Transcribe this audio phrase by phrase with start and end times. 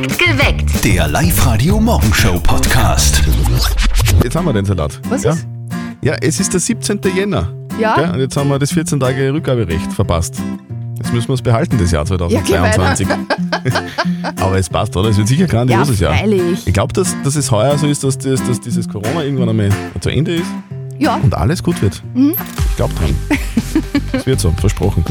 [0.00, 0.82] Geweckt.
[0.82, 3.22] Der Live-Radio-Morgenshow-Podcast.
[4.24, 4.98] Jetzt haben wir den Salat.
[5.10, 5.32] Was ja?
[5.32, 5.46] ist?
[6.00, 7.00] Ja, es ist der 17.
[7.14, 7.52] Jänner.
[7.78, 7.96] Ja?
[7.96, 8.10] Gell?
[8.10, 10.40] Und jetzt haben wir das 14 Tage Rückgaberecht verpasst.
[10.96, 13.06] Jetzt müssen wir es behalten, das Jahr geh 2022.
[14.40, 15.10] Aber es passt, oder?
[15.10, 16.16] Es wird sicher grandioses Ja, Jahr.
[16.18, 16.66] freilich.
[16.66, 19.68] Ich glaube, dass, dass es heuer so ist, dass, das, dass dieses Corona irgendwann einmal
[20.00, 20.46] zu Ende ist
[21.00, 22.02] Ja, und alles gut wird.
[22.14, 22.34] Mhm.
[22.70, 23.14] Ich glaube dran.
[24.12, 25.04] Es wird so, versprochen.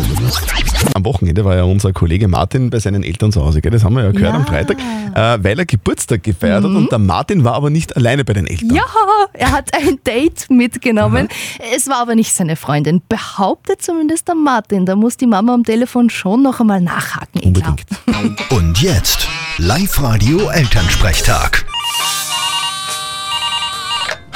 [0.93, 3.71] Am Wochenende war ja unser Kollege Martin bei seinen Eltern zu Hause, gell?
[3.71, 4.39] das haben wir ja gehört Ja.
[4.39, 8.23] am Freitag, äh, weil er Geburtstag gefeiert hat und der Martin war aber nicht alleine
[8.25, 8.75] bei den Eltern.
[8.75, 8.83] ja,
[9.33, 11.27] er hat ein Date mitgenommen.
[11.75, 13.01] Es war aber nicht seine Freundin.
[13.09, 14.85] Behauptet zumindest der Martin.
[14.85, 17.41] Da muss die Mama am Telefon schon noch einmal nachhaken.
[17.43, 17.83] Unbedingt.
[18.49, 19.27] Und jetzt
[19.57, 21.65] Live-Radio-Elternsprechtag.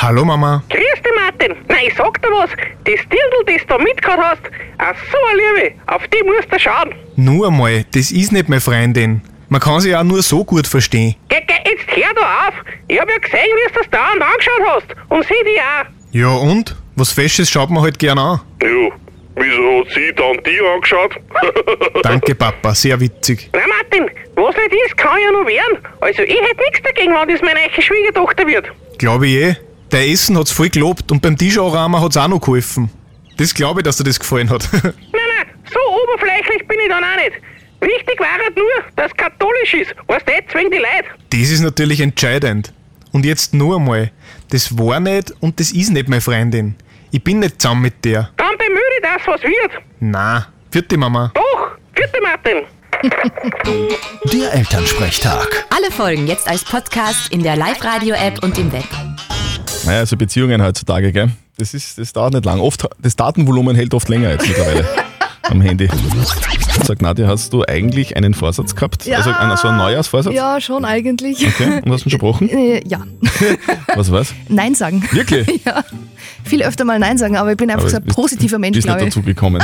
[0.03, 0.62] Hallo Mama.
[0.70, 1.55] Grüß dich, Martin.
[1.70, 2.49] Na, ich sag dir was.
[2.84, 4.41] Das Dirndl, das du mitgehabt hast,
[4.77, 6.94] ach so eine Liebe, auf die musst du schauen.
[7.16, 9.21] Nur einmal, das ist nicht meine Freundin.
[9.47, 11.16] Man kann sie auch nur so gut verstehen.
[11.30, 12.53] Geh, geh, jetzt hör da auf.
[12.89, 14.88] Ich hab ja gesehen, wie du das dauernd angeschaut hast.
[15.08, 15.86] Und sie die auch.
[16.11, 16.75] Ja und?
[16.97, 18.42] Was Fesches schaut man halt gern an.
[18.61, 18.67] Ja,
[19.38, 21.16] wieso hat sie dann die angeschaut?
[22.03, 23.49] Danke Papa, sehr witzig.
[23.53, 25.77] Na, Martin, was nicht ist, kann ja noch werden.
[26.02, 28.70] Also, ich hätte nichts dagegen, wenn das meine eiche Schwiegertochter wird.
[28.97, 29.55] Glaube ich eh.
[29.94, 32.89] Der Essen hat's voll gelobt und beim Tischanrahmen hat's auch noch geholfen.
[33.38, 34.67] Das glaube ich, dass dir das gefallen hat.
[34.73, 37.33] Nein, nein, so oberflächlich bin ich dann auch nicht.
[37.80, 39.95] Wichtig war halt nur, dass es katholisch ist.
[40.08, 41.09] Weißt du, zwingen die Leute.
[41.30, 42.73] das ist natürlich entscheidend.
[43.11, 44.11] Und jetzt nur einmal.
[44.49, 46.73] Das war nicht und das ist nicht meine Freundin.
[47.11, 48.31] Ich bin nicht zusammen mit der.
[48.38, 49.83] Dann bemühe dich, dass was wird.
[49.99, 51.31] Na, vierte Mama.
[51.36, 52.64] Doch, vierte Martin.
[54.33, 55.66] Der Elternsprechtag.
[55.69, 58.88] Alle Folgen jetzt als Podcast in der Live-Radio-App und im Web.
[59.86, 61.30] Naja, so Beziehungen heutzutage, gell?
[61.58, 62.59] Das, ist, das dauert nicht lang.
[62.59, 64.86] Oft, das Datenvolumen hält oft länger jetzt mittlerweile
[65.44, 65.89] am Handy.
[66.84, 69.06] Sag Nadja, hast du eigentlich einen Vorsatz gehabt?
[69.06, 69.17] Ja.
[69.17, 70.34] Also einen, so einen Neujahrsvorsatz?
[70.34, 71.45] Ja, schon eigentlich.
[71.45, 72.50] Okay, und hast du ihn schon gebrochen?
[72.54, 73.02] Äh, ja,
[73.95, 74.34] Was war's?
[74.48, 75.04] Nein sagen.
[75.11, 75.64] Wirklich?
[75.66, 75.84] Ja,
[76.44, 78.76] viel öfter mal Nein sagen, aber ich bin einfach Aber so ein bist- positiver Mensch,
[78.76, 79.14] Bist nicht glaube ich.
[79.14, 79.64] dazu gekommen.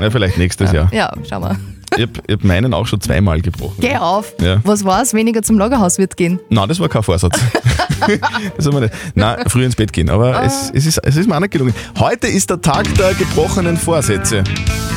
[0.00, 0.90] Ja, vielleicht nächstes Jahr.
[0.92, 1.56] Ja, schau mal.
[1.96, 3.76] Ich hab, hab meinen auch schon zweimal gebrochen.
[3.78, 4.34] Geh auf.
[4.40, 4.60] Ja.
[4.64, 5.14] Was war's?
[5.14, 6.38] Weniger zum Lagerhaus wird gehen.
[6.50, 7.38] Nein, das war kein Vorsatz.
[8.56, 8.94] das haben wir nicht.
[9.14, 10.10] Nein, früh ins Bett gehen.
[10.10, 11.74] Aber es, es, ist, es ist mir auch nicht gelungen.
[11.98, 14.44] Heute ist der Tag der gebrochenen Vorsätze.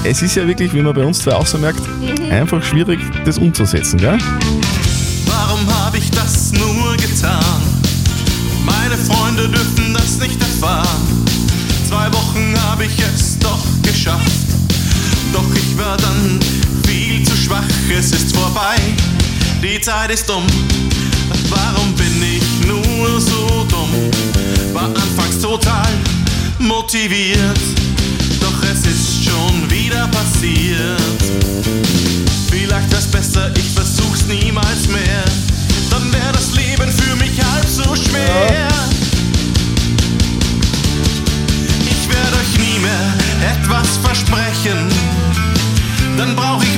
[0.03, 1.81] Es ist ja wirklich, wie man bei uns zwei auch so merkt,
[2.29, 3.99] einfach schwierig, das umzusetzen.
[3.99, 4.17] Gell?
[5.25, 7.61] Warum habe ich das nur getan?
[8.65, 11.25] Meine Freunde dürfen das nicht erfahren.
[11.87, 13.88] Zwei Wochen habe ich es doch geschafft.
[18.59, 18.75] Vorbei.
[19.61, 20.45] Die Zeit ist um.
[21.49, 23.89] Warum bin ich nur so dumm?
[24.73, 25.87] War anfangs total
[26.59, 27.59] motiviert.
[28.39, 30.99] Doch es ist schon wieder passiert.
[32.49, 35.23] Vielleicht wär's besser, ich versuch's niemals mehr.
[35.89, 38.67] Dann wär das Leben für mich halb so schwer.
[41.89, 43.13] Ich werde euch nie mehr
[43.51, 44.89] etwas versprechen.
[46.17, 46.68] Dann brauch ich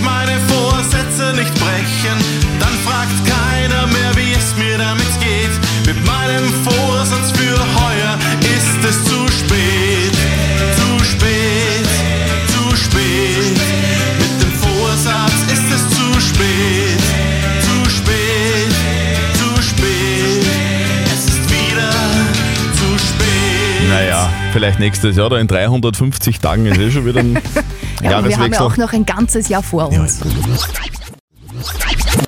[24.71, 28.15] vielleicht nächstes Jahr oder in 350 Tagen ist eh schon wieder ein Ja, und wir
[28.15, 28.65] haben ja Jahreswechsel.
[28.65, 30.21] auch noch ein ganzes Jahr vor uns.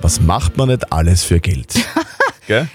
[0.02, 1.74] Was macht man nicht alles für Geld?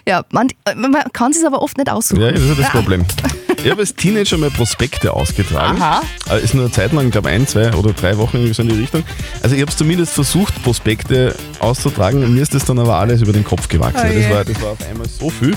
[0.08, 2.22] Ja, man, man kann es aber oft nicht aussuchen.
[2.22, 3.06] Ja, das ist ja das Problem.
[3.64, 5.82] Ich habe als Teenager mal Prospekte ausgetragen.
[5.82, 6.02] Aha.
[6.30, 8.62] Äh, Ist nur eine Zeit lang, ich glaube ein, zwei oder drei Wochen irgendwie so
[8.62, 9.04] in die Richtung.
[9.44, 12.34] Also ich habe es zumindest versucht, Prospekte auszutragen.
[12.34, 14.08] Mir ist das dann aber alles über den Kopf gewachsen.
[14.10, 15.52] Oh das, war, das war auf einmal so viel.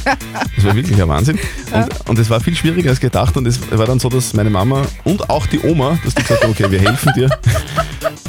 [0.57, 1.39] Das war wirklich ein Wahnsinn.
[1.73, 3.37] Und, und es war viel schwieriger als gedacht.
[3.37, 6.43] Und es war dann so, dass meine Mama und auch die Oma, dass die gesagt
[6.43, 7.31] haben, okay, wir helfen dir.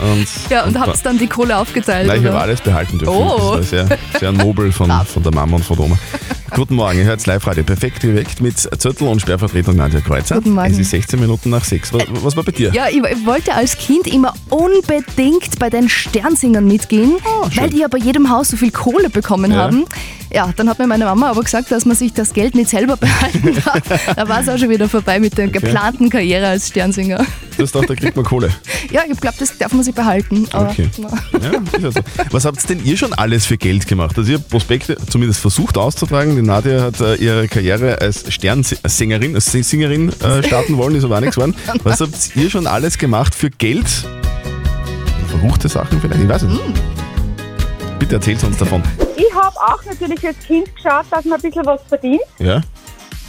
[0.02, 2.08] Und, Ja, und habt dann die Kohle aufgeteilt?
[2.08, 3.14] Nein, ich habe alles behalten dürfen.
[3.16, 3.56] Oh.
[3.58, 5.98] Das war sehr, sehr nobel von, von der Mama und von der Oma.
[6.56, 7.64] Guten Morgen, ihr hört Live-Radio.
[7.64, 10.36] Perfekt geweckt mit Zettel und Sperrvertretung Nadja Kreuzer.
[10.36, 10.72] Guten Morgen.
[10.72, 11.94] Es ist 16 Minuten nach 6.
[11.94, 12.72] Was, was war bei dir?
[12.74, 17.14] Ja, ich wollte als Kind immer unbedingt bei den Sternsingern mitgehen,
[17.56, 19.58] weil die ja bei jedem Haus so viel Kohle bekommen Ja.
[19.58, 19.86] haben.
[20.32, 22.98] Ja, dann hat mir meine Mama aber gesagt, dass man sich das Geld nicht selber
[22.98, 24.16] behalten darf.
[24.16, 27.24] da war es auch schon wieder vorbei mit der geplanten Karriere als Sternsinger.
[27.56, 28.50] Du hast gedacht, da kriegt man Kohle.
[28.92, 30.48] Ja, ich glaube, das darf man sich behalten.
[30.52, 30.90] Okay.
[30.98, 31.10] na.
[31.40, 32.00] Ja, ist ja so.
[32.32, 34.18] Was habt denn ihr schon alles für Geld gemacht?
[34.18, 36.43] Also ihr habt Prospekte zumindest versucht auszutragen.
[36.44, 41.16] Die Nadja hat äh, ihre Karriere als Sternsängerin, als Sängerin äh, starten wollen, ist aber
[41.16, 41.56] auch nichts geworden.
[41.84, 43.88] Was habt ihr schon alles gemacht für Geld?
[45.30, 46.22] Verruchte Sachen vielleicht?
[46.22, 46.82] Ich weiß es nicht.
[47.98, 48.84] Bitte erzähl's uns davon.
[49.16, 52.20] Ich habe auch natürlich als Kind geschaut, dass man ein bisschen was verdient.
[52.40, 52.60] Ja?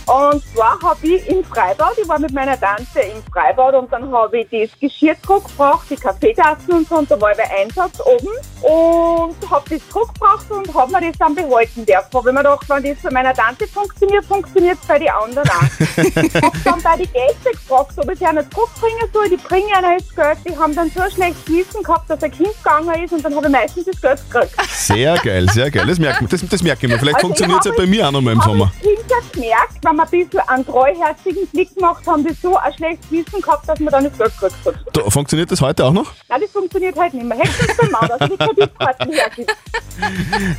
[0.06, 4.10] Und zwar habe ich im Freibad, ich war mit meiner Tante im Freibad und dann
[4.12, 7.98] habe ich das Geschirr zurückgebracht, die Kaffeetassen und so, und da war ich bei Einsatz
[8.00, 8.28] oben
[8.62, 12.04] und habe das zurückgebracht und habe mir das dann behalten dürfen.
[12.14, 15.48] Habe ich mir gedacht, wenn das bei meiner Tante funktioniert, funktioniert es bei den anderen
[15.48, 16.42] auch.
[16.42, 19.28] habe dann bei den Gästen gefragt, ob ich sie nicht zurückbringen soll.
[19.30, 20.38] Die bringen ihnen das Geld.
[20.48, 23.34] Die haben dann so ein schlechtes Wissen gehabt, dass ein Kind gegangen ist und dann
[23.34, 24.54] habe ich meistens das Geld gekriegt.
[24.70, 25.86] Sehr geil, sehr geil.
[25.86, 26.98] Das merken das, das merken wir.
[26.98, 28.72] Vielleicht Also funktioniert es ja ich bei habe- mir auch noch mal im Sommer.
[28.82, 33.10] Kind ja gemerkt, wir ein bisschen einen treuherzigen Blick gemacht haben, die so ein schlechtes
[33.10, 34.74] Wissen gehabt, dass man dann das Geld gekriegt hat.
[34.96, 36.12] Da, funktioniert das heute auch noch?
[36.28, 37.38] Nein, das funktioniert halt nicht mehr.
[37.38, 39.56] Dass die Kreditkarten hergibt.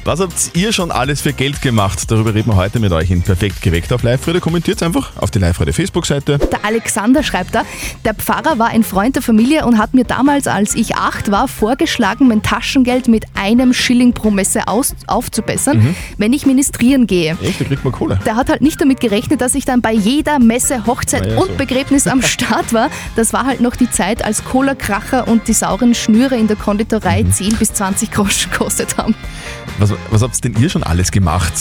[0.04, 2.10] Was habt ihr schon alles für Geld gemacht?
[2.10, 4.40] Darüber reden wir heute mit euch in Perfekt geweckt auf Live-Radio.
[4.42, 6.38] Kommentiert einfach auf die Live-Radio Facebook-Seite.
[6.38, 7.64] Der Alexander schreibt da,
[8.04, 11.48] der Pfarrer war ein Freund der Familie und hat mir damals, als ich acht war,
[11.48, 15.96] vorgeschlagen, mein Taschengeld mit einem Schilling pro Messe aus aufzubessern, Mhm.
[16.18, 17.38] wenn ich ministrieren gehe.
[17.42, 18.20] Echt, da kriegt man Kohle.
[18.26, 21.48] Der hat halt nicht damit gerechnet, dass ich dann bei jeder Messe, Hochzeit ja, und
[21.48, 21.54] so.
[21.56, 22.90] Begräbnis am Start war.
[23.16, 27.24] Das war halt noch die Zeit, als Cola-Kracher und die sauren Schnüre in der Konditorei
[27.24, 27.32] Mhm.
[27.32, 29.16] 10 bis 20 Groschen gekostet haben.
[29.80, 31.54] Was, was habt denn ihr schon alles gemacht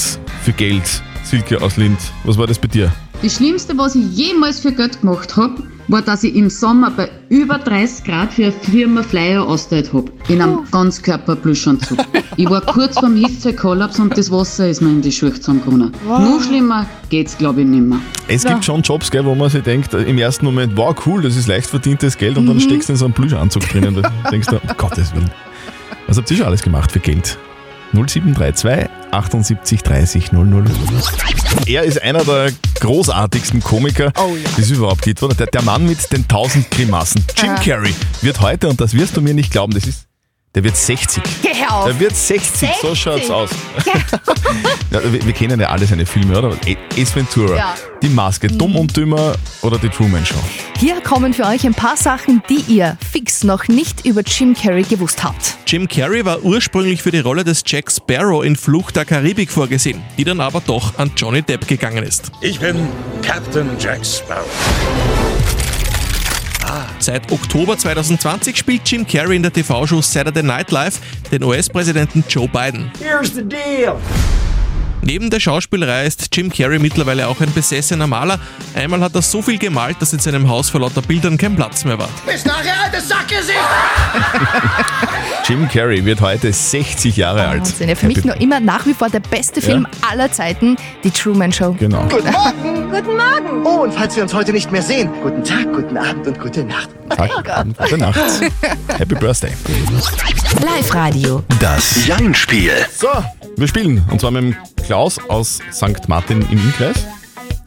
[0.44, 1.02] für Geld?
[1.24, 2.92] Silke aus Lind, was war das bei dir?
[3.22, 7.10] Das Schlimmste, was ich jemals für Geld gemacht habe, war, dass ich im Sommer bei
[7.28, 10.10] über 30 Grad für eine Firma Flyer ausgeteilt habe.
[10.28, 11.98] In einem Ganzkörperplüschanzug.
[12.36, 15.92] ich war kurz vorm Hitzekollaps und das Wasser ist mir in die Schuhe zusammengekommen.
[16.06, 18.00] Noch schlimmer geht's, glaube ich, nicht mehr.
[18.28, 21.36] Es gibt schon Jobs, gell, wo man sich denkt, im ersten Moment, wow, cool, das
[21.36, 23.94] ist leicht verdientes Geld und dann steckst du in so einem Plüschanzug drinnen.
[23.94, 25.30] Da denkst du, um Gottes Willen.
[26.06, 27.38] Was habt ihr schon alles gemacht für Geld?
[27.94, 30.64] 0732 78 30 00.
[31.66, 32.50] Er ist einer der
[32.80, 34.12] großartigsten Komiker,
[34.56, 35.22] die es überhaupt gibt.
[35.22, 35.34] Oder?
[35.34, 37.24] Der, der Mann mit den tausend Grimassen.
[37.36, 37.62] Jim Aha.
[37.62, 40.06] Carrey wird heute, und das wirst du mir nicht glauben, das ist,
[40.54, 41.22] der wird 60.
[41.42, 41.86] Geh auf!
[41.86, 42.98] Der wird 60, so 60?
[43.02, 43.50] schaut's aus.
[44.90, 46.56] ja, wir, wir kennen ja alle seine Filme, oder?
[46.96, 47.74] Ace Ventura, Ja.
[48.02, 50.34] Die Maske, Dumm und Dümmer oder die Truman Show.
[50.78, 54.82] Hier kommen für euch ein paar Sachen, die ihr fix noch nicht über Jim Carrey
[54.82, 55.56] gewusst habt.
[55.66, 60.02] Jim Carrey war ursprünglich für die Rolle des Jack Sparrow in Flucht der Karibik vorgesehen,
[60.18, 62.30] die dann aber doch an Johnny Depp gegangen ist.
[62.42, 62.88] Ich bin
[63.22, 64.44] Captain Jack Sparrow.
[66.98, 71.00] Seit Oktober 2020 spielt Jim Carrey in der TV-Show Saturday Night Live
[71.30, 72.90] den US-Präsidenten Joe Biden.
[72.98, 73.96] Here's the deal.
[75.06, 78.38] Neben der Schauspielerei ist Jim Carrey mittlerweile auch ein besessener Maler.
[78.74, 81.84] Einmal hat er so viel gemalt, dass in seinem Haus vor lauter Bildern kein Platz
[81.84, 82.08] mehr war.
[82.26, 83.58] Bis nachher, altes Sackgesicht!
[85.48, 87.60] Jim Carrey wird heute 60 Jahre alt.
[87.60, 87.88] Wahnsinn.
[87.90, 89.66] Ja, für mich noch immer nach wie vor der beste Ja.
[89.66, 91.76] Film aller Zeiten, die Truman Show.
[91.78, 92.02] Genau.
[92.08, 92.90] Guten Morgen!
[92.90, 93.66] Guten Morgen!
[93.66, 96.64] Oh, und falls wir uns heute nicht mehr sehen, guten Tag, guten Abend und gute
[96.64, 96.88] Nacht.
[97.10, 98.18] Tag, Abend, gute Nacht.
[98.98, 99.52] Happy Birthday.
[100.64, 101.42] Live-Radio.
[101.60, 102.72] Das Jein-Spiel.
[102.96, 103.08] So,
[103.56, 104.02] wir spielen.
[104.10, 106.08] Und zwar mit dem Klaus aus St.
[106.08, 107.06] Martin im Innkreis.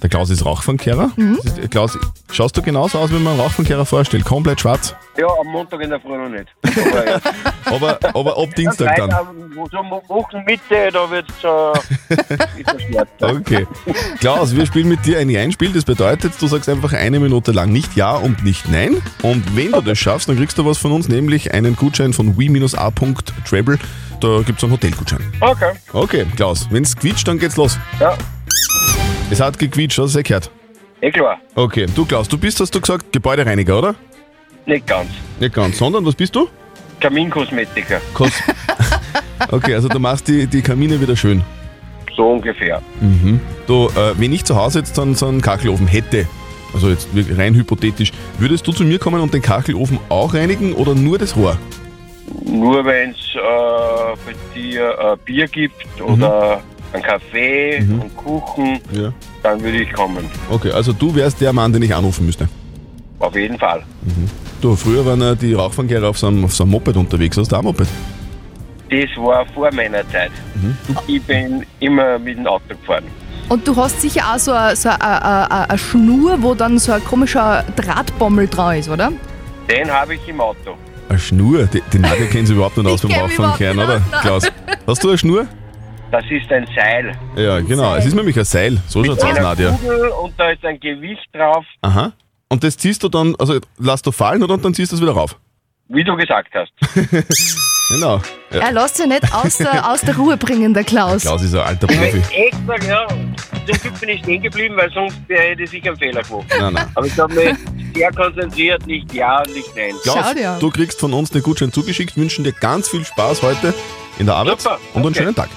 [0.02, 1.12] Der Klaus ist Rauchfangkehrer.
[1.16, 1.40] Mhm.
[1.72, 1.98] Klaus,
[2.32, 4.26] schaust du genauso aus, wie man einen Rauchfangkehrer vorstellt?
[4.26, 4.96] Komplett schwarz.
[5.18, 6.46] Ja, am Montag in der Früh noch nicht.
[6.62, 7.20] Aber, ja.
[7.66, 9.10] Aber, aber ab Dienstag dann.
[9.10, 9.78] So
[10.08, 11.84] Wochenmitte, da wird es schwarz.
[13.20, 13.66] Okay.
[14.20, 15.74] Klaus, wir spielen mit dir ein Jein-Spiel.
[15.74, 19.02] Das bedeutet, du sagst einfach eine Minute lang nicht Ja und nicht Nein.
[19.24, 22.38] Und wenn du das schaffst, dann kriegst du was von uns, nämlich einen Gutschein von
[22.38, 23.80] we-a.travel.
[24.20, 25.20] Da gibt es einen Hotelgutschein.
[25.42, 25.74] Okay.
[25.94, 27.80] Okay, Klaus, wenn es quietscht, dann geht's los.
[28.00, 28.18] Ja.
[29.30, 30.50] Es hat gequietscht, hast du es gehört?
[31.02, 31.38] Eh klar.
[31.54, 33.96] Okay, du Klaus, du bist, hast du gesagt, Gebäudereiniger, oder?
[34.66, 35.10] Nicht ganz.
[35.40, 36.48] Nicht ganz, sondern was bist du?
[37.02, 38.02] Kaminkosmetiker.
[38.14, 38.32] Kos
[39.52, 41.44] okay, also du machst die, die Kamine wieder schön.
[42.16, 42.82] So ungefähr.
[43.02, 43.42] Mhm.
[43.68, 46.26] Du, äh, wenn ich zu Hause jetzt dann so einen Kachelofen hätte,
[46.74, 50.74] also jetzt wirklich rein hypothetisch, würdest du zu mir kommen und den Kachelofen auch reinigen
[50.74, 51.58] oder nur das Rohr?
[52.46, 56.62] Nur wenn es äh, für dir äh, Bier gibt oder
[56.94, 58.02] einen Kaffee Mhm.
[58.02, 59.12] und Kuchen, Ja.
[59.44, 60.26] dann würde ich kommen.
[60.50, 62.48] Okay, also du wärst der Mann, den ich anrufen müsste.
[63.20, 63.84] Auf jeden Fall.
[64.62, 67.36] Du, früher waren ja die Rauchfangkehrer auf so einem, auf so einem Moped unterwegs.
[67.38, 67.88] Hast du auch ein Moped?
[68.90, 70.32] Das war vor meiner Zeit.
[70.56, 70.78] Mhm.
[71.08, 73.04] Ich bin immer mit dem Auto gefahren.
[73.50, 74.90] Und du hast sicher auch so eine so
[75.78, 79.12] Schnur, wo dann so ein komischer Drahtbommel dran ist, oder?
[79.70, 80.76] Den habe ich im Auto.
[81.10, 81.66] Eine Schnur?
[81.66, 84.20] Die, die Nadja kennen sie überhaupt nicht aus Rauchfangkehren, überhaupt oder?
[84.22, 84.44] Klaus,
[84.86, 85.48] hast du eine Schnur?
[86.12, 87.12] Das ist ein Seil.
[87.36, 87.96] Ja, genau.
[87.96, 88.78] Es ist nämlich ein Seil.
[88.88, 89.72] So schaut's aus, Mit einer Nadja.
[89.72, 92.14] Kugel und da ist ein Gewicht drauf, Aha.
[92.50, 95.12] Und das ziehst du dann, also lass du fallen oder dann ziehst du es wieder
[95.12, 95.36] rauf?
[95.90, 96.72] wie du gesagt hast.
[97.90, 98.20] Genau.
[98.52, 98.60] Ja.
[98.60, 101.22] Er lässt sich nicht aus der, aus der Ruhe bringen, der Klaus.
[101.22, 102.22] Klaus ist ein alter Ich Profi.
[102.22, 105.92] hab echt gesagt, ja, zum Glück bin ich stehen geblieben, weil sonst hätte ich sicher
[105.92, 106.48] einen Fehler gemacht.
[106.60, 106.86] Nein, nein.
[106.96, 107.56] Aber ich habe mich
[107.96, 109.94] sehr konzentriert, nicht ja und nicht nein.
[110.04, 113.74] Klaus, du kriegst von uns den Gutschein zugeschickt, wünschen dir ganz viel Spaß heute
[114.20, 115.48] in der Arbeit Super, und einen schönen Tag.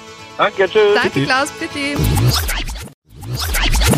[0.40, 0.80] Danke, tschüss.
[0.94, 2.00] Danke, Klaus, bitte.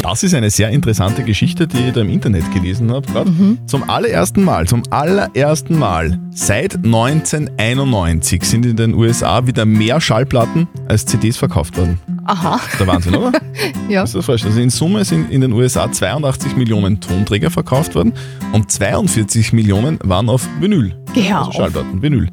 [0.03, 3.31] Das ist eine sehr interessante Geschichte, die ich da im Internet gelesen habe.
[3.31, 3.59] Mhm.
[3.69, 10.67] Zum allerersten Mal, zum allerersten Mal seit 1991 sind in den USA wieder mehr Schallplatten
[10.89, 12.01] als CDs verkauft worden.
[12.25, 12.57] Aha.
[12.57, 13.41] Das ist der Wahnsinn, oder?
[13.89, 14.05] Ja.
[14.05, 14.53] Du dir vorstellen.
[14.53, 18.15] Also in Summe sind in den USA 82 Millionen Tonträger verkauft worden
[18.53, 20.97] und 42 Millionen waren auf Vinyl.
[21.15, 21.55] Geh also auf.
[21.55, 22.29] Schallplatten, Vinyl.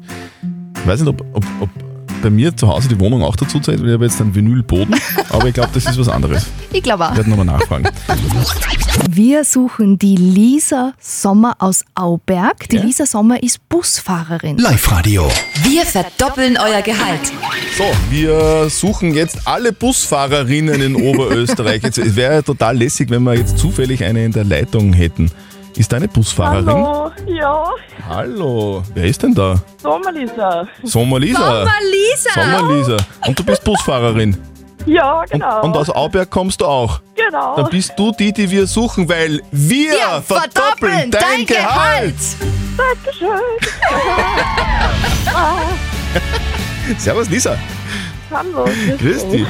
[0.80, 1.68] Ich weiß nicht, ob, ob, ob
[2.22, 4.94] bei mir zu Hause die Wohnung auch dazu zählt, weil ich habe jetzt einen Vinylboden,
[5.30, 6.46] aber ich glaube, das ist was anderes.
[6.72, 7.10] Ich glaube auch.
[7.10, 7.88] Ich werde nochmal nachfragen.
[9.10, 12.68] Wir suchen die Lisa Sommer aus Auberg.
[12.68, 14.58] Die Lisa Sommer ist Busfahrerin.
[14.58, 15.28] Live-Radio.
[15.62, 17.32] Wir verdoppeln euer Gehalt.
[17.76, 21.82] So, wir suchen jetzt alle Busfahrerinnen in Oberösterreich.
[21.82, 25.30] Jetzt es wäre ja total lässig, wenn wir jetzt zufällig eine in der Leitung hätten.
[25.76, 26.66] Ist da eine Busfahrerin?
[26.66, 27.64] Hallo, ja,
[28.08, 28.82] Hallo.
[28.94, 29.56] Wer ist denn da?
[29.82, 30.66] Sommerlisa.
[30.82, 31.38] Sommerlisa.
[31.38, 32.30] Sommerlisa.
[32.34, 32.96] Sommerlisa.
[33.26, 34.36] Und du bist Busfahrerin.
[34.86, 35.62] Ja, genau.
[35.62, 37.00] Und aus Auberg kommst du auch.
[37.14, 37.56] Genau.
[37.56, 42.14] Dann bist du die, die wir suchen, weil wir, verdoppeln dein Gehalt.
[42.76, 43.28] Dankeschön.
[46.98, 47.56] Servus Lisa.
[48.30, 48.64] Hallo.
[48.98, 49.46] Grüß dich.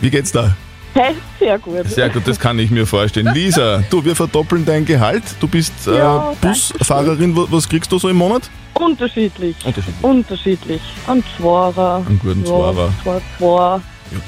[0.00, 0.54] Wie geht's da?
[0.94, 1.88] Hey, sehr gut.
[1.88, 3.32] Sehr gut, das kann ich mir vorstellen.
[3.34, 5.22] Lisa, du, wir verdoppeln dein Gehalt.
[5.40, 7.34] Du bist äh, Ja, Busfahrerin.
[7.34, 8.50] Wa- Was kriegst du so im Monat?
[8.74, 9.56] Unterschiedlich.
[9.64, 10.02] Unterschiedlich.
[10.04, 10.80] Unterschiedlich.
[11.06, 12.04] Ein Zwarer.
[12.06, 12.92] Einen guten Zwarer.
[13.02, 13.46] Zwei, zwei.
[13.46, 13.80] Ja,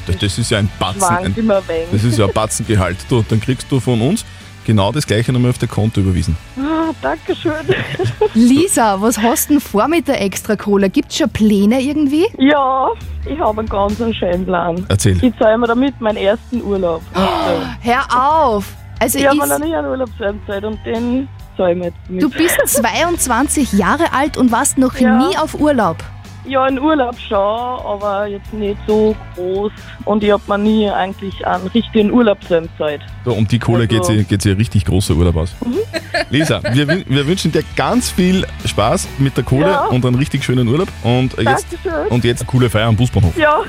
[0.06, 1.02] das, das ist ja ein Batzen.
[1.02, 1.34] Ein,
[1.92, 2.96] das ist ja ein Batzengehalt.
[3.10, 4.24] Du, dann kriegst du von uns
[4.64, 6.36] genau das gleiche nochmal auf dein Konto überwiesen.
[6.58, 7.52] Ah, Dankeschön.
[8.34, 10.90] Lisa, was hast du denn vor mit der Extrakohle?
[10.90, 12.26] Gibt es schon Pläne irgendwie?
[12.38, 12.88] Ja,
[13.26, 14.84] ich habe einen ganz schönen Plan.
[14.88, 15.22] Erzähl.
[15.22, 17.02] Ich zahle mir damit meinen ersten Urlaub.
[17.80, 18.66] Hör auf!
[19.00, 20.08] Also ich habe ist- noch nie einen Urlaub
[20.46, 22.22] Zeit und den zahle ich mir jetzt mit.
[22.22, 25.16] Du bist 22 Jahre alt und warst noch Ja.
[25.18, 25.96] nie auf Urlaub.
[26.46, 29.72] Ja, in Urlaub schon, aber jetzt nicht so groß.
[30.04, 33.00] Und ich habe mir nie eigentlich einen richtigen Urlaub Zeit.
[33.24, 35.54] So, um die Kohle Also- geht geht's ihr richtig großer Urlaub aus.
[36.30, 39.84] Lisa, wir, wir wünschen dir ganz viel Spaß mit der Kohle Ja.
[39.86, 40.88] und einen richtig schönen Urlaub.
[41.02, 42.06] Und jetzt, Dankeschön.
[42.10, 43.36] und jetzt eine coole Feier am Busbahnhof.
[43.38, 43.60] Ja.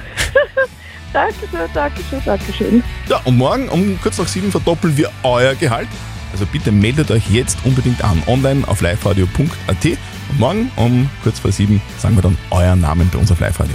[1.13, 2.83] Dankeschön, Dankeschön, Dankeschön.
[3.07, 5.87] Ja, und morgen um kurz nach sieben verdoppeln wir euer Gehalt.
[6.33, 8.21] Also bitte meldet euch jetzt unbedingt an.
[8.27, 9.97] Online auf liveradio.at.
[10.37, 13.73] Morgen um kurz vor sieben sagen wir dann euren Namen bei uns auf Live-Radio.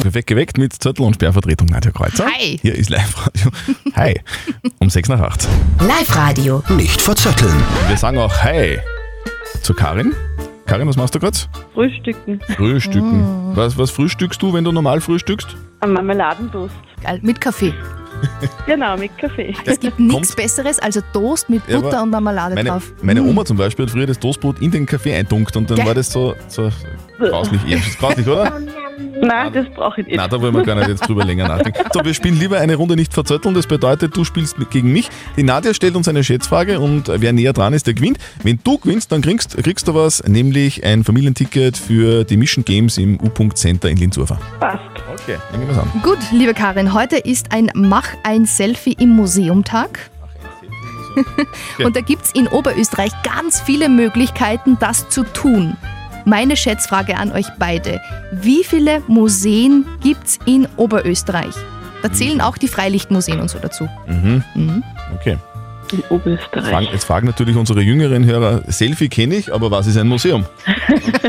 [0.00, 2.24] Perfekt geweckt mit Zettel und Sperrvertretung Nadja Kreuzer.
[2.26, 2.58] Hi.
[2.62, 3.50] Hier ist Live-Radio.
[3.96, 4.20] Hi.
[4.78, 5.48] Um sechs nach acht.
[5.80, 6.62] Live-Radio.
[6.68, 7.54] Nicht verzetteln.
[7.88, 8.78] Wir sagen auch Hi
[9.62, 10.14] zu Karin.
[10.66, 11.36] Karin, was machst du gerade?
[11.74, 12.40] Frühstücken.
[12.56, 13.56] Frühstücken.
[13.56, 15.56] Was, was frühstückst du, wenn du normal frühstückst?
[15.80, 16.74] Ein Marmeladentoast.
[17.02, 17.72] Geil, mit Kaffee.
[18.66, 19.54] Genau, mit Kaffee.
[19.64, 22.92] Es gibt nichts Besseres als ein Toast mit Ja, Butter aber und Marmelade Meine, drauf.
[23.02, 23.28] meine Mm.
[23.28, 25.86] Oma zum Beispiel hat früher das Toastbrot in den Kaffee eintunkt und dann Gell?
[25.86, 26.70] war das so, so
[27.18, 27.60] grauslich.
[27.66, 28.60] Ja, das ist grauslich, oder?
[29.26, 30.16] Nein, das brauche ich nicht.
[30.16, 31.82] Nein, da wollen wir gar nicht jetzt drüber länger nachdenken.
[31.92, 33.54] So, wir spielen lieber eine Runde nicht verzötteln.
[33.54, 35.08] Das bedeutet, du spielst gegen mich.
[35.36, 38.18] Die Nadja stellt uns eine Schätzfrage und wer näher dran ist, der gewinnt.
[38.42, 42.98] Wenn du gewinnst, dann kriegst, kriegst du was, nämlich ein Familienticket für die Mission Games
[42.98, 44.38] im U-Punkt Center in Linzurfer.
[44.60, 44.80] Passt.
[45.12, 45.90] Okay, dann gehen wir's an.
[46.02, 50.10] Gut, liebe Karin, heute ist ein Mach ein Selfie im Museum-Tag.
[51.84, 55.76] Und da gibt es in Oberösterreich ganz viele Möglichkeiten, das zu tun.
[56.28, 58.00] Meine Schätzfrage an euch beide.
[58.32, 61.54] Wie viele Museen gibt es in Oberösterreich?
[62.02, 63.88] Da zählen auch die Freilichtmuseen und so dazu.
[64.08, 64.42] Mhm.
[64.56, 64.82] Mhm.
[65.14, 65.38] Okay.
[65.92, 66.68] In Oberösterreich.
[66.68, 70.44] Fragen, jetzt fragen natürlich unsere jüngeren Hörer, Selfie kenne ich, aber was ist ein Museum?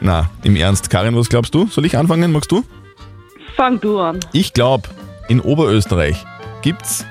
[0.00, 0.88] Na, im Ernst.
[0.88, 1.66] Karin, was glaubst du?
[1.66, 2.30] Soll ich anfangen?
[2.30, 2.62] Magst du?
[3.56, 4.20] Fang du an.
[4.32, 4.88] Ich glaube,
[5.26, 6.24] in Oberösterreich
[6.62, 7.04] gibt es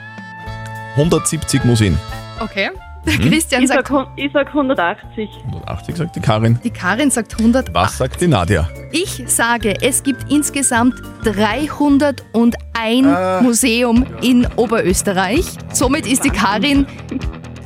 [0.95, 1.97] 170 Museen.
[2.39, 2.69] Okay.
[3.05, 3.29] Mhm.
[3.29, 5.29] Christian ich sagt, sag, ich sag 180.
[5.45, 6.59] 180 sagt die Karin.
[6.63, 7.73] die Karin sagt 100.
[7.73, 8.67] Was sagt die Nadja?
[8.91, 13.41] Ich sage, es gibt insgesamt 301 Ah.
[13.41, 15.45] Museum in Oberösterreich.
[15.71, 16.85] Somit ist die Karin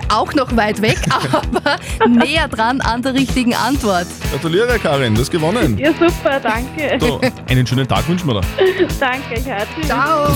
[0.09, 0.99] auch noch weit weg,
[1.31, 4.07] aber näher dran an der richtigen Antwort.
[4.31, 5.77] Gratuliere, Karin, du hast gewonnen.
[5.77, 6.97] Ja, super, danke.
[6.99, 8.47] So, einen schönen Tag wünschen wir dir.
[8.99, 9.81] danke, ich hatte.
[9.85, 10.27] Ciao.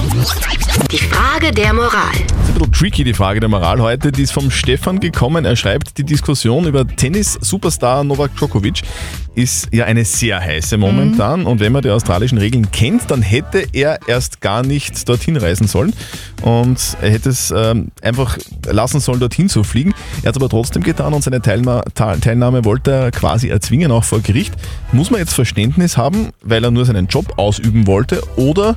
[0.91, 1.91] Die Frage der Moral.
[1.91, 4.11] Das ist ein bisschen tricky, die Frage der Moral heute.
[4.11, 5.45] Die ist vom Stefan gekommen.
[5.45, 8.81] Er schreibt, die Diskussion über Tennis-Superstar Novak Djokovic
[9.35, 11.45] ist ja eine sehr heiße momentan.
[11.45, 15.67] Und wenn man die australischen Regeln kennt, dann hätte er erst gar nicht dorthin reisen
[15.67, 15.93] sollen.
[16.41, 19.93] Und er hätte es ähm, einfach lassen sollen, dorthin zu fliegen.
[20.21, 24.03] Er hat es aber trotzdem getan und seine Teilma Teilnahme wollte er quasi erzwingen, auch
[24.03, 24.53] vor Gericht.
[24.91, 28.21] Muss man jetzt Verständnis haben, weil er nur seinen Job ausüben wollte?
[28.35, 28.75] Oder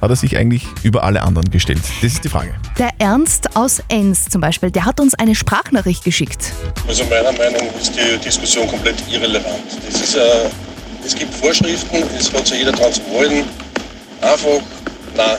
[0.00, 1.80] hat er sich eigentlich über alle anderen gestellt?
[2.02, 2.54] Das ist die Frage.
[2.78, 6.52] Der Ernst aus Enns zum Beispiel, der hat uns eine Sprachnachricht geschickt.
[6.86, 9.62] Also meiner Meinung nach ist die Diskussion komplett irrelevant.
[9.90, 10.20] Das ist, äh,
[11.04, 13.44] es gibt Vorschriften, es hat sich jeder dran zu wollen.
[14.20, 14.60] Einfach,
[15.16, 15.36] nein,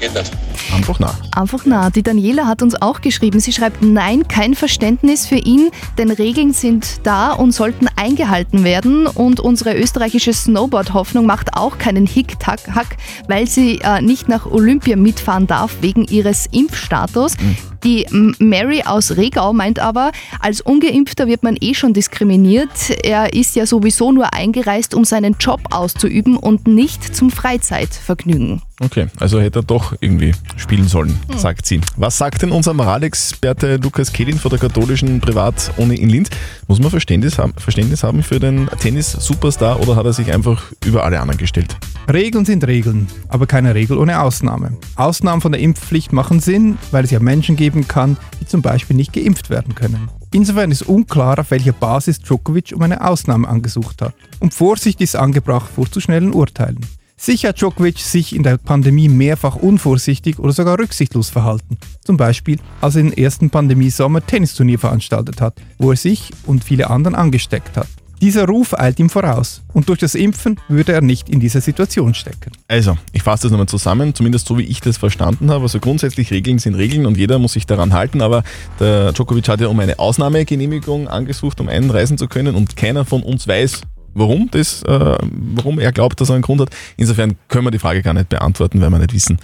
[0.00, 0.30] geht nicht.
[0.74, 1.14] Einfach nah.
[1.32, 1.90] Einfach nah.
[1.90, 3.40] Die Daniela hat uns auch geschrieben.
[3.40, 9.06] Sie schreibt, nein, kein Verständnis für ihn, denn Regeln sind da und sollten eingehalten werden.
[9.06, 12.96] Und unsere österreichische Snowboard-Hoffnung macht auch keinen Hick-Tack-Hack,
[13.28, 17.36] weil sie äh, nicht nach Olympia mitfahren darf wegen ihres Impfstatus.
[17.84, 18.06] Die
[18.38, 22.70] Mary aus Regau meint aber, als Ungeimpfter wird man eh schon diskriminiert.
[23.02, 28.62] Er ist ja sowieso nur eingereist, um seinen Job auszuüben und nicht zum Freizeitvergnügen.
[28.80, 31.38] Okay, also hätte er doch irgendwie spielen sollen, Hm.
[31.38, 31.80] sagt sie.
[31.96, 36.30] Was sagt denn unser Moralexperte Lukas Kehlin von der katholischen Privatuni in Linz?
[36.68, 41.04] Muss man Verständnis haben, Verständnis haben für den Tennis-Superstar oder hat er sich einfach über
[41.04, 41.76] alle anderen gestellt?
[42.12, 44.72] Regeln sind Regeln, aber keine Regel ohne Ausnahme.
[44.96, 48.96] Ausnahmen von der Impfpflicht machen Sinn, weil es ja Menschen geben kann, die zum Beispiel
[48.96, 50.08] nicht geimpft werden können.
[50.32, 54.14] Insofern ist unklar, auf welcher Basis Djokovic um eine Ausnahme angesucht hat.
[54.40, 56.80] Und Vorsicht ist angebracht vor zu schnellen Urteilen.
[57.16, 61.78] Sicher hat Djokovic sich in der Pandemie mehrfach unvorsichtig oder sogar rücksichtslos verhalten.
[62.02, 66.90] Zum Beispiel, als er im ersten Pandemiesommer Tennisturnier veranstaltet hat, wo er sich und viele
[66.90, 67.88] anderen angesteckt hat.
[68.22, 72.14] Dieser Ruf eilt ihm voraus und durch das Impfen würde er nicht in dieser Situation
[72.14, 72.52] stecken.
[72.68, 75.62] Also, ich fasse das nochmal zusammen, zumindest so wie ich das verstanden habe.
[75.62, 78.44] Also grundsätzlich Regeln sind Regeln und jeder muss sich daran halten, aber
[78.78, 83.24] der Djokovic hat ja um eine Ausnahmegenehmigung angesucht, um einreisen zu können und keiner von
[83.24, 83.80] uns weiß,
[84.14, 85.16] warum das, äh,
[85.54, 86.70] warum er glaubt, dass er einen Grund hat.
[86.96, 89.38] Insofern können wir die Frage gar nicht beantworten, weil wir nicht wissen,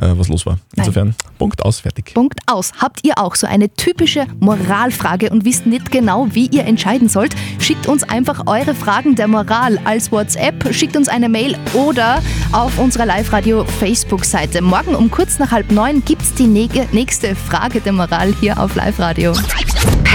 [0.00, 0.58] äh, was los war.
[0.76, 2.12] Insofern, Punkt aus, fertig.
[2.14, 2.72] Punkt aus.
[2.78, 7.34] Habt ihr auch so eine typische Moralfrage und wisst nicht genau, wie ihr entscheiden sollt?
[7.58, 12.22] Schickt uns einfach eure Fragen der Moral als WhatsApp, schickt uns eine Mail oder
[12.52, 14.62] auf unserer Live-Radio Facebook-Seite.
[14.62, 18.74] Morgen um kurz nach halb neun gibt's die nege- nächste Frage der Moral hier auf
[18.74, 19.34] Live-Radio.